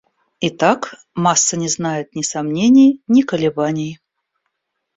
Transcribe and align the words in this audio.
Итак, 0.39 0.95
масса 1.15 1.57
не 1.57 1.69
знает 1.69 2.15
ни 2.15 2.23
сомнений, 2.23 3.03
ни 3.07 3.21
колебаний. 3.21 3.99